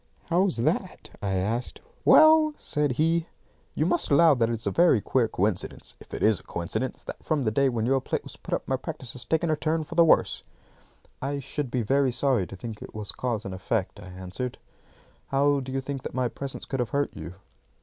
"How's 0.29 0.57
that?" 0.57 1.11
I 1.21 1.33
asked. 1.33 1.79
"Well," 2.05 2.55
said 2.57 2.93
he, 2.93 3.27
"you 3.75 3.85
must 3.85 4.09
allow 4.09 4.33
that 4.33 4.49
it 4.49 4.53
is 4.59 4.65
a 4.65 4.71
very 4.71 4.99
queer 4.99 5.27
coincidence 5.27 5.95
if 5.99 6.11
it 6.11 6.23
is 6.23 6.39
a 6.39 6.43
coincidence 6.43 7.03
that 7.03 7.23
from 7.23 7.43
the 7.43 7.51
day 7.51 7.69
when 7.69 7.85
your 7.85 8.01
plate 8.01 8.23
was 8.23 8.35
put 8.35 8.55
up 8.55 8.67
my 8.67 8.77
practice 8.77 9.13
has 9.13 9.25
taken 9.25 9.51
a 9.51 9.55
turn 9.55 9.83
for 9.83 9.93
the 9.93 10.03
worse." 10.03 10.41
"I 11.21 11.37
should 11.37 11.69
be 11.69 11.83
very 11.83 12.11
sorry 12.11 12.47
to 12.47 12.55
think 12.55 12.81
it 12.81 12.95
was 12.95 13.11
cause 13.11 13.45
and 13.45 13.53
effect," 13.53 13.99
I 13.99 14.07
answered. 14.07 14.57
"How 15.27 15.59
do 15.59 15.71
you 15.71 15.81
think 15.81 16.01
that 16.01 16.15
my 16.15 16.27
presence 16.29 16.65
could 16.65 16.79
have 16.79 16.89
hurt 16.89 17.15
you?" 17.15 17.35